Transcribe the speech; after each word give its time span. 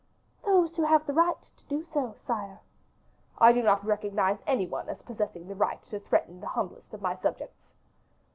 "Those 0.43 0.75
who 0.75 0.81
have 0.87 1.05
the 1.05 1.13
right 1.13 1.39
to 1.39 1.63
do 1.65 1.83
so, 1.83 2.15
sire." 2.25 2.59
"I 3.37 3.51
do 3.51 3.61
not 3.61 3.85
recognize 3.85 4.39
any 4.47 4.65
one 4.65 4.89
as 4.89 5.03
possessing 5.03 5.47
the 5.47 5.53
right 5.53 5.79
to 5.91 5.99
threaten 5.99 6.41
the 6.41 6.47
humblest 6.47 6.91
of 6.95 7.03
my 7.03 7.13
subjects." 7.17 7.67